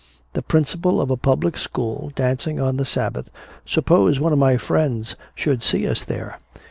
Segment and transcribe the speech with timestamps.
[0.33, 3.29] "The principal of a public school dancing on the Sabbath.
[3.67, 6.39] Suppose one of my friends should see us there."